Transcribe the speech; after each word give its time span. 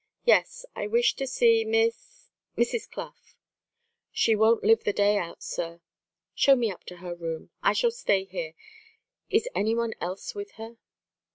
"Yes; 0.25 0.65
I 0.75 0.87
wish 0.87 1.13
to 1.17 1.27
see 1.27 1.63
Miss 1.63 2.31
Mrs. 2.57 2.89
Clough." 2.89 3.13
"She 4.11 4.35
won't 4.35 4.63
live 4.63 4.83
the 4.83 4.93
day 4.93 5.19
out, 5.19 5.43
sir." 5.43 5.79
"Show 6.33 6.55
me 6.55 6.71
up 6.71 6.85
to 6.85 6.95
her 7.05 7.13
room. 7.13 7.51
I 7.61 7.73
shall 7.73 7.91
stay 7.91 8.23
here. 8.23 8.53
Is 9.29 9.47
any 9.53 9.75
one 9.75 9.93
else 10.01 10.33
with 10.33 10.53
her?" 10.53 10.77